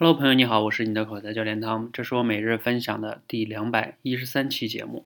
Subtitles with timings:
[0.00, 5.04] Hello，朋友你好，我是你的口才教练汤，这是我每日分享的第两百一十三期节目。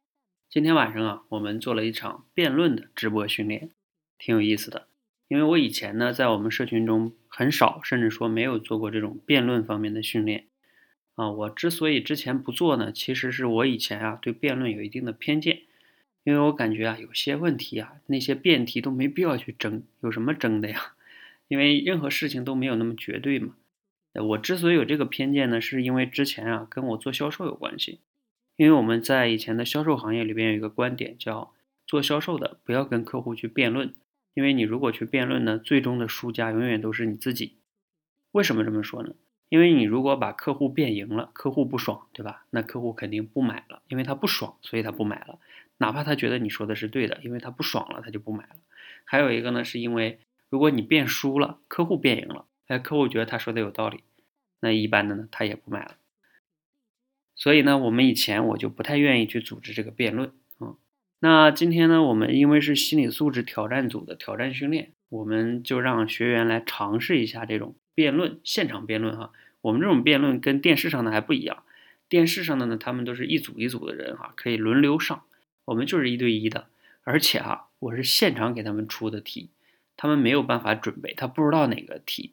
[0.51, 3.71] 今天晚上啊，我们做了一场辩论的直播训练，
[4.19, 4.89] 挺有意思的。
[5.29, 10.45] 因为我以前呢，在我们社群中很少，甚至说没有做过这种辩论方面的训练
[11.15, 11.31] 啊。
[11.31, 15.63] 我之所以之前不做呢，其实是我以前啊对辩论有一定的偏见，
[16.23, 20.93] 因为我感觉啊有些问题啊，那些辩题都没必要去争，有什么争的呀？
[21.49, 23.55] 因为任何事情都没有那么绝对嘛。
[24.15, 28.01] 我之所以有这个偏见呢，是因为之前啊跟我做销售有关系。
[28.57, 31.55] 因为我们在以前的销售行业里边有一个观点，叫
[31.87, 33.95] 做销售的不要跟客户去辩论，
[34.35, 37.57] 因为你如果去辩论呢，最终的输家永远都是你自己。
[38.33, 39.15] 为什么这么说呢？
[39.49, 42.45] 因为你如果把客户辩赢了，客户不爽，对吧？
[42.51, 45.39] 那客户肯定不买了，因为他不爽，所以他不买了。
[45.79, 48.57] 哪怕他觉得你说的是对的，因为他不爽了，他就不买了。
[49.05, 52.45] 还有一个呢，是因为如果你辩输了，客户辩赢了。
[52.73, 54.01] 哎，客户觉得他说的有道理，
[54.61, 55.97] 那一般的呢，他也不买了。
[57.35, 60.77] 所以呢，我们以前我就不太愿意去组织这个辩论啊。
[61.19, 69.33] 那今天呢，我们因为是心理素质挑战组的挑战训练，我们就让学员来尝试一下这种辩论，现场辩论哈。
[69.61, 71.65] 我们这种辩论跟电视上的还不一样，
[72.09, 75.25] 电视上的呢，他们都是一组一组的人哈，可以轮流上，
[75.67, 76.69] 我们就是一对一的，
[77.05, 79.51] 而且哈，我是现场给他们出的题，
[79.95, 82.33] 他们没有办法准备，他不知道哪个题。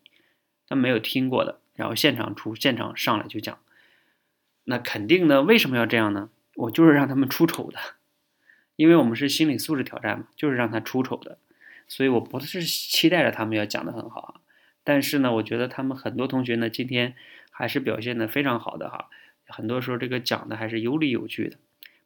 [0.69, 3.57] 他没有听过的，然后现场出，现场上来就讲，
[4.65, 5.41] 那肯定呢？
[5.41, 6.29] 为什么要这样呢？
[6.55, 7.79] 我就是让他们出丑的，
[8.75, 11.39] 因为我们是心理素质挑战嘛，就是让他出丑的，
[11.87, 14.41] 所以我不是期待着他们要讲的很好啊。
[14.83, 17.15] 但是呢，我觉得他们很多同学呢，今天
[17.49, 19.09] 还是表现的非常好的哈，
[19.47, 21.57] 很多时候这个讲的还是有理有据的，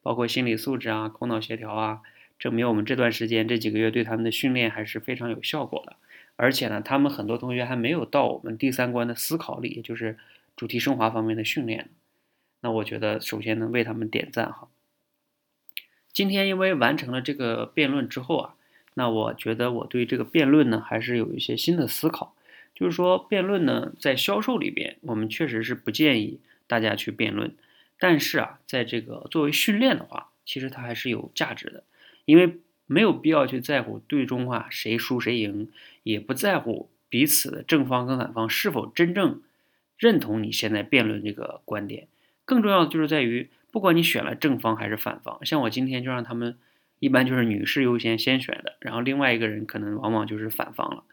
[0.02, 2.00] 包括心理素质啊、口脑协调啊，
[2.40, 5.98] 证明我们这段时间这几个月对他们的训练还是非常有效果的。
[6.36, 10.18] 而且呢，他们很多同学还没有到我们第三关的思考力，也就是
[10.56, 11.90] 主题升华方面的训练。
[12.62, 14.68] 那我觉得，首先呢，为他们点赞哈。
[16.12, 18.56] 今天因为完成了这个辩论之后啊，
[18.96, 22.36] 那我觉得我对这个辩论呢，还是有一些新的思考。
[22.74, 27.56] 就是说，辩论呢，在销售里边，我们确实是不建议大家去辩论。
[28.00, 31.84] 但是啊，在这个作为训练的话，其实它还是有价值的，
[32.26, 32.60] 因为。
[32.86, 35.70] 没有必要去在乎最终啊谁输谁赢，
[36.04, 39.42] 也不在乎彼此的正方跟反方是否真正
[39.98, 42.08] 认同你现在辩论这个观点。
[42.46, 46.58] 更重要的就是在于，不管你选了正方还是反方，像我今天就让他们
[47.00, 51.04] 一般就是女士优先先选的，然后另外一个人可能往往就是反方了。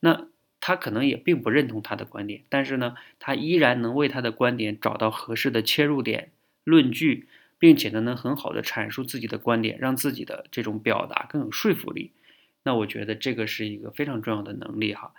[0.00, 0.28] 那
[0.60, 6.30] 他可能也并不认同他的观点，但是呢，他依然能为他的观点找到合适的切入点、
[6.64, 7.28] 论据。
[7.58, 12.12] 并且呢，能很好的阐述自己的观点，让自己的这种表达更有说服力。
[12.62, 15.12] 那我觉得这个是一个非常重要的能力哈。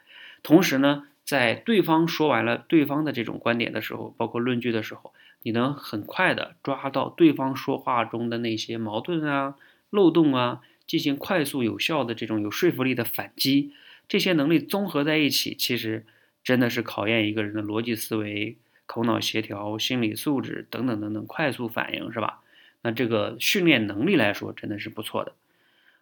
[0.43, 9.55] 同时呢，在对方说完了对方的这种观点的时候，包括论据的时候，你能很快的抓到对方说话中的那些矛盾啊、
[9.89, 13.73] 漏洞啊，进行快速有效的这种有说服力的反击。
[14.07, 16.05] 这些能力综合在一起，其实
[16.43, 18.57] 真的是考验一个人的逻辑思维。
[18.89, 22.41] 头脑协调、心理素质等等等等，快速反应是吧？
[22.81, 25.33] 那这个训练能力来说，真的是不错的。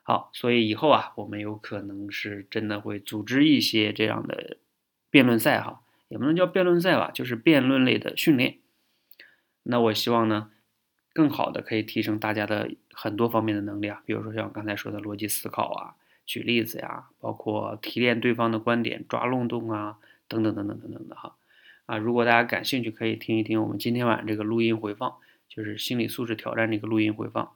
[0.04, 4.56] 好，所以以后啊，我们有可能是真的会组织一些这样的
[5.10, 8.60] 辩论赛哈，也不能叫辩论赛吧，就是辩论类的训练。
[9.64, 10.50] 那我希望呢，
[11.12, 15.96] 更好的可以提升大家的很多方面的能力啊，比如说像刚才说的逻辑思考啊、
[16.26, 19.98] 举例子呀，包括提炼对方的观点、抓漏洞啊，
[20.30, 21.36] 等等等等等等的哈。
[21.88, 25.16] 啊，如果大家感兴趣，可以听一听我们今天晚上这个录音回放，
[25.48, 27.54] 就是心理素质挑战这个录音回放，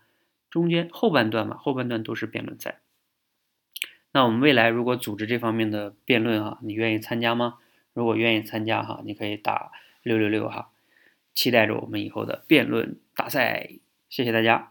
[0.49, 2.79] 中间后半段嘛，后半段都是辩论赛。
[4.13, 7.59] 那我们未来如果组织这方面的辩论哈，你愿意参加吗？
[7.93, 9.71] 如果愿意参加哈，你可以打
[10.01, 10.71] 六六六哈，
[11.33, 13.69] 期待着我们以后的辩论大赛，
[14.09, 14.70] 谢谢大家。